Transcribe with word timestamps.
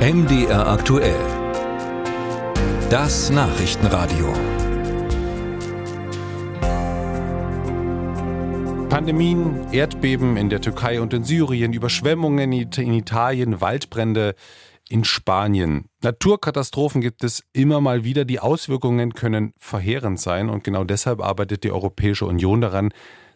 MDR 0.00 0.66
aktuell. 0.66 1.20
Das 2.88 3.28
Nachrichtenradio. 3.28 4.32
Pandemien, 8.88 9.70
Erdbeben 9.72 10.38
in 10.38 10.48
der 10.48 10.62
Türkei 10.62 11.02
und 11.02 11.12
in 11.12 11.24
Syrien, 11.24 11.74
Überschwemmungen 11.74 12.50
in 12.50 12.94
Italien, 12.94 13.60
Waldbrände 13.60 14.36
in 14.88 15.04
Spanien. 15.04 15.90
Naturkatastrophen 16.02 17.02
gibt 17.02 17.22
es 17.22 17.44
immer 17.52 17.82
mal 17.82 18.02
wieder. 18.02 18.24
Die 18.24 18.40
Auswirkungen 18.40 19.12
können 19.12 19.52
verheerend 19.58 20.18
sein 20.18 20.48
und 20.48 20.64
genau 20.64 20.84
deshalb 20.84 21.20
arbeitet 21.20 21.62
die 21.62 21.72
Europäische 21.72 22.24
Union 22.24 22.62
daran, 22.62 22.88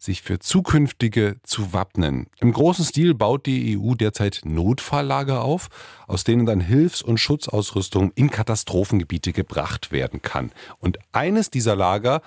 sich 0.00 0.22
für 0.22 0.38
zukünftige 0.38 1.36
zu 1.42 1.72
wappnen. 1.72 2.26
Im 2.40 2.52
großen 2.52 2.84
Stil 2.84 3.14
baut 3.14 3.44
die 3.46 3.78
EU 3.78 3.94
derzeit 3.94 4.40
Notfalllager 4.44 5.42
auf, 5.42 5.68
aus 6.06 6.24
denen 6.24 6.46
dann 6.46 6.60
Hilfs- 6.60 7.02
und 7.02 7.18
Schutzausrüstung 7.18 8.10
in 8.14 8.30
Katastrophengebiete 8.30 9.32
gebracht 9.32 9.92
werden 9.92 10.22
kann. 10.22 10.52
Und 10.78 10.98
eines 11.12 11.50
dieser 11.50 11.76
Lager 11.76 12.22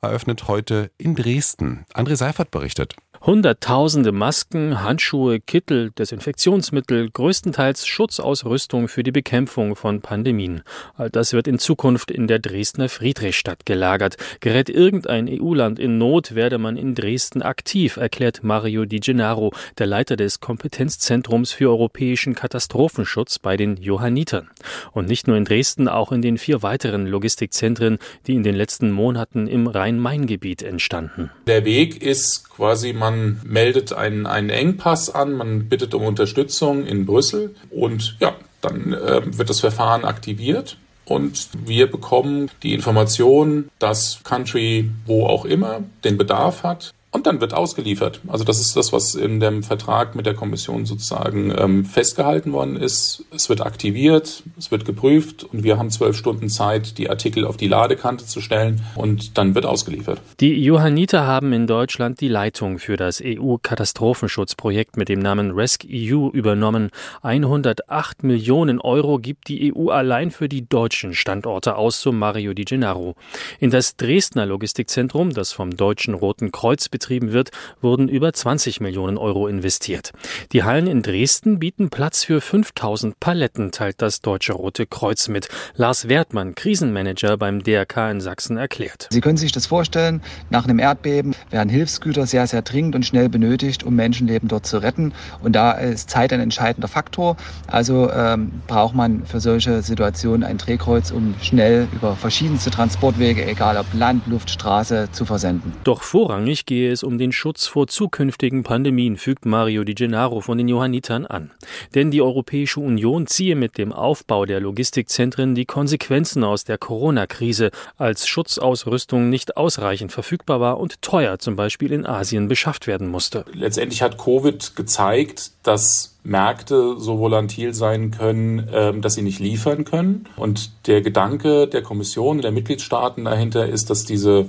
eröffnet 0.00 0.48
heute 0.48 0.90
in 0.96 1.14
Dresden. 1.14 1.84
André 1.92 2.16
Seifert 2.16 2.50
berichtet. 2.50 2.96
Hunderttausende 3.28 4.10
Masken, 4.10 4.82
Handschuhe, 4.82 5.38
Kittel, 5.38 5.90
Desinfektionsmittel, 5.90 7.10
größtenteils 7.10 7.86
Schutzausrüstung 7.86 8.88
für 8.88 9.02
die 9.02 9.12
Bekämpfung 9.12 9.76
von 9.76 10.00
Pandemien. 10.00 10.62
All 10.96 11.10
das 11.10 11.34
wird 11.34 11.46
in 11.46 11.58
Zukunft 11.58 12.10
in 12.10 12.26
der 12.26 12.38
Dresdner 12.38 12.88
Friedrichstadt 12.88 13.66
gelagert. 13.66 14.16
Gerät 14.40 14.70
irgendein 14.70 15.28
EU-Land 15.28 15.78
in 15.78 15.98
Not, 15.98 16.36
werde 16.36 16.56
man 16.56 16.78
in 16.78 16.94
Dresden 16.94 17.42
aktiv, 17.42 17.98
erklärt 17.98 18.42
Mario 18.44 18.86
Di 18.86 18.98
Gennaro, 18.98 19.52
der 19.76 19.88
Leiter 19.88 20.16
des 20.16 20.40
Kompetenzzentrums 20.40 21.52
für 21.52 21.68
europäischen 21.68 22.34
Katastrophenschutz 22.34 23.38
bei 23.40 23.58
den 23.58 23.76
Johannitern. 23.76 24.48
Und 24.92 25.06
nicht 25.06 25.26
nur 25.26 25.36
in 25.36 25.44
Dresden, 25.44 25.86
auch 25.86 26.12
in 26.12 26.22
den 26.22 26.38
vier 26.38 26.62
weiteren 26.62 27.06
Logistikzentren, 27.06 27.98
die 28.26 28.36
in 28.36 28.42
den 28.42 28.54
letzten 28.54 28.90
Monaten 28.90 29.48
im 29.48 29.66
Rhein-Main-Gebiet 29.66 30.62
entstanden. 30.62 31.30
Der 31.46 31.66
Weg 31.66 32.00
ist 32.00 32.48
quasi 32.48 32.94
man 32.94 33.17
man 33.18 33.40
meldet 33.44 33.92
einen, 33.92 34.26
einen 34.26 34.50
Engpass 34.50 35.10
an, 35.14 35.32
man 35.32 35.68
bittet 35.68 35.94
um 35.94 36.04
Unterstützung 36.04 36.86
in 36.86 37.06
Brüssel 37.06 37.54
und 37.70 38.16
ja, 38.20 38.34
dann 38.60 38.92
äh, 38.92 39.22
wird 39.38 39.50
das 39.50 39.60
Verfahren 39.60 40.04
aktiviert. 40.04 40.76
Und 41.04 41.48
wir 41.64 41.90
bekommen 41.90 42.50
die 42.62 42.74
Information, 42.74 43.70
dass 43.78 44.20
Country, 44.24 44.90
wo 45.06 45.26
auch 45.26 45.46
immer, 45.46 45.80
den 46.04 46.18
Bedarf 46.18 46.64
hat, 46.64 46.92
und 47.10 47.26
dann 47.26 47.40
wird 47.40 47.54
ausgeliefert. 47.54 48.20
Also 48.28 48.44
das 48.44 48.60
ist 48.60 48.76
das, 48.76 48.92
was 48.92 49.14
in 49.14 49.40
dem 49.40 49.62
Vertrag 49.62 50.14
mit 50.14 50.26
der 50.26 50.34
Kommission 50.34 50.84
sozusagen 50.84 51.52
ähm, 51.56 51.84
festgehalten 51.84 52.52
worden 52.52 52.76
ist. 52.76 53.24
Es 53.34 53.48
wird 53.48 53.62
aktiviert, 53.62 54.42
es 54.58 54.70
wird 54.70 54.84
geprüft 54.84 55.44
und 55.44 55.62
wir 55.62 55.78
haben 55.78 55.90
zwölf 55.90 56.16
Stunden 56.16 56.50
Zeit, 56.50 56.98
die 56.98 57.08
Artikel 57.08 57.46
auf 57.46 57.56
die 57.56 57.68
Ladekante 57.68 58.26
zu 58.26 58.40
stellen 58.40 58.82
und 58.94 59.38
dann 59.38 59.54
wird 59.54 59.64
ausgeliefert. 59.64 60.20
Die 60.40 60.62
Johanniter 60.62 61.26
haben 61.26 61.52
in 61.52 61.66
Deutschland 61.66 62.20
die 62.20 62.28
Leitung 62.28 62.78
für 62.78 62.96
das 62.96 63.22
EU-Katastrophenschutzprojekt 63.24 64.98
mit 64.98 65.08
dem 65.08 65.20
Namen 65.20 65.52
RESC-EU 65.52 66.28
übernommen. 66.28 66.90
108 67.22 68.22
Millionen 68.22 68.80
Euro 68.80 69.18
gibt 69.18 69.48
die 69.48 69.74
EU 69.74 69.88
allein 69.88 70.30
für 70.30 70.48
die 70.48 70.68
deutschen 70.68 71.14
Standorte 71.14 71.76
aus, 71.76 72.02
so 72.02 72.12
Mario 72.12 72.52
Di 72.52 72.64
Gennaro. 72.64 73.14
In 73.60 73.70
das 73.70 73.96
Dresdner 73.96 74.44
Logistikzentrum, 74.44 75.32
das 75.32 75.52
vom 75.52 75.76
Deutschen 75.76 76.12
Roten 76.12 76.52
Kreuz 76.52 76.88
betrieben 76.98 77.32
wird, 77.32 77.50
wurden 77.80 78.08
über 78.08 78.32
20 78.32 78.80
Millionen 78.80 79.18
Euro 79.18 79.46
investiert. 79.46 80.10
Die 80.52 80.64
Hallen 80.64 80.88
in 80.88 81.02
Dresden 81.02 81.60
bieten 81.60 81.90
Platz 81.90 82.24
für 82.24 82.40
5000 82.40 83.20
Paletten, 83.20 83.70
teilt 83.70 84.02
das 84.02 84.20
Deutsche 84.20 84.52
Rote 84.52 84.84
Kreuz 84.84 85.28
mit. 85.28 85.48
Lars 85.76 86.08
Wertmann, 86.08 86.56
Krisenmanager 86.56 87.36
beim 87.36 87.62
DRK 87.62 88.10
in 88.10 88.20
Sachsen, 88.20 88.56
erklärt. 88.56 89.06
Sie 89.10 89.20
können 89.20 89.36
sich 89.36 89.52
das 89.52 89.66
vorstellen, 89.66 90.22
nach 90.50 90.64
einem 90.64 90.80
Erdbeben 90.80 91.36
werden 91.50 91.68
Hilfsgüter 91.68 92.26
sehr, 92.26 92.48
sehr 92.48 92.62
dringend 92.62 92.96
und 92.96 93.06
schnell 93.06 93.28
benötigt, 93.28 93.84
um 93.84 93.94
Menschenleben 93.94 94.48
dort 94.48 94.66
zu 94.66 94.78
retten. 94.78 95.12
Und 95.40 95.52
da 95.52 95.72
ist 95.72 96.10
Zeit 96.10 96.32
ein 96.32 96.40
entscheidender 96.40 96.88
Faktor. 96.88 97.36
Also 97.68 98.10
ähm, 98.10 98.50
braucht 98.66 98.96
man 98.96 99.24
für 99.24 99.38
solche 99.38 99.82
Situationen 99.82 100.42
ein 100.42 100.58
Drehkreuz, 100.58 101.12
um 101.12 101.36
schnell 101.40 101.86
über 101.92 102.16
verschiedenste 102.16 102.72
Transportwege, 102.72 103.46
egal 103.46 103.76
ob 103.76 103.86
Land, 103.94 104.26
Luft, 104.26 104.50
Straße, 104.50 105.08
zu 105.12 105.24
versenden. 105.24 105.72
Doch 105.84 106.02
vorrangig 106.02 106.66
gehe 106.66 106.87
es 106.88 107.02
um 107.02 107.18
den 107.18 107.32
Schutz 107.32 107.66
vor 107.66 107.86
zukünftigen 107.86 108.62
Pandemien, 108.62 109.16
fügt 109.16 109.46
Mario 109.46 109.84
Di 109.84 109.94
Gennaro 109.94 110.40
von 110.40 110.58
den 110.58 110.68
Johannitern 110.68 111.26
an. 111.26 111.50
Denn 111.94 112.10
die 112.10 112.22
Europäische 112.22 112.80
Union 112.80 113.26
ziehe 113.26 113.56
mit 113.56 113.78
dem 113.78 113.92
Aufbau 113.92 114.46
der 114.46 114.60
Logistikzentren 114.60 115.54
die 115.54 115.64
Konsequenzen 115.64 116.44
aus 116.44 116.64
der 116.64 116.78
Corona-Krise, 116.78 117.70
als 117.96 118.26
Schutzausrüstung 118.26 119.28
nicht 119.28 119.56
ausreichend 119.56 120.12
verfügbar 120.12 120.60
war 120.60 120.78
und 120.78 121.02
teuer 121.02 121.38
zum 121.38 121.56
Beispiel 121.56 121.92
in 121.92 122.06
Asien 122.06 122.48
beschafft 122.48 122.86
werden 122.86 123.08
musste. 123.08 123.44
Letztendlich 123.52 124.02
hat 124.02 124.18
Covid 124.18 124.76
gezeigt, 124.76 125.52
dass 125.62 126.18
Märkte 126.24 126.96
so 126.98 127.18
volatil 127.18 127.74
sein 127.74 128.10
können, 128.10 128.68
ähm, 128.72 129.02
dass 129.02 129.14
sie 129.14 129.22
nicht 129.22 129.40
liefern 129.40 129.84
können. 129.84 130.26
Und 130.36 130.86
der 130.86 131.00
Gedanke 131.00 131.66
der 131.66 131.82
Kommission, 131.82 132.42
der 132.42 132.52
Mitgliedstaaten 132.52 133.24
dahinter 133.24 133.66
ist, 133.66 133.90
dass 133.90 134.04
diese 134.04 134.46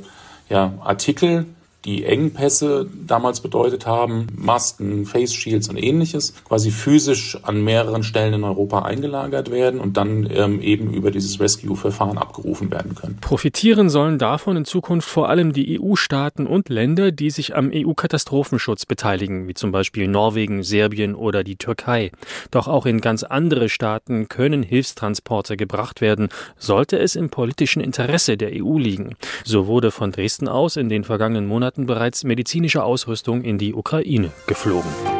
ja, 0.49 0.73
Artikel, 0.81 1.45
die 1.85 2.03
Engpässe 2.03 2.89
damals 3.07 3.39
bedeutet 3.39 3.85
haben, 3.85 4.27
Masken, 4.35 5.05
Face 5.05 5.33
Shields 5.33 5.69
und 5.69 5.77
ähnliches, 5.77 6.33
quasi 6.43 6.71
physisch 6.71 7.37
an 7.43 7.63
mehreren 7.63 8.03
Stellen 8.03 8.33
in 8.33 8.43
Europa 8.43 8.83
eingelagert 8.83 9.49
werden 9.49 9.79
und 9.79 9.95
dann 9.95 10.29
ähm, 10.31 10.61
eben 10.61 10.93
über 10.93 11.09
dieses 11.09 11.39
Rescue-Verfahren 11.39 12.17
abgerufen 12.17 12.69
werden 12.69 12.95
können. 12.95 13.17
Profitieren 13.21 13.89
sollen 13.89 14.17
davon 14.17 14.57
in 14.57 14.65
Zukunft 14.65 15.07
vor 15.07 15.29
allem 15.29 15.53
die 15.53 15.79
EU-Staaten 15.79 16.47
und 16.47 16.67
Länder, 16.67 17.11
die 17.11 17.29
sich 17.29 17.55
am 17.55 17.71
EU-Katastrophenschutz 17.73 18.85
beteiligen, 18.85 19.47
wie 19.47 19.53
zum 19.53 19.71
Beispiel 19.71 20.07
Norwegen, 20.07 20.63
Serbien 20.63 21.15
oder 21.15 21.45
die 21.45 21.55
Türkei. 21.55 22.11
Doch 22.51 22.67
auch 22.67 22.85
in 22.85 22.99
ganz 22.99 23.23
andere 23.23 23.69
Staaten 23.69 24.27
können 24.27 24.63
Hilfstransporte 24.63 25.55
gebracht 25.55 26.01
werden, 26.01 26.27
sollte 26.57 26.99
es 26.99 27.15
im 27.15 27.29
politischen 27.29 27.81
Interesse 27.81 28.35
der 28.35 28.51
EU 28.53 28.77
liegen. 28.77 29.15
So 29.45 29.67
wurde 29.67 29.91
von 29.91 30.11
Dresden 30.11 30.49
aus 30.49 30.75
in 30.75 30.89
den 30.89 31.05
vergangenen 31.05 31.47
Monaten 31.47 31.68
Monaten 31.69 31.85
bereits 31.85 32.23
medizinische 32.23 32.83
Ausrüstung 32.83 33.43
in 33.43 33.59
die 33.59 33.75
Ukraine 33.75 34.31
geflogen. 34.47 35.18